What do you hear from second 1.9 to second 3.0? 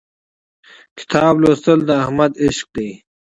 احمد عشق دی.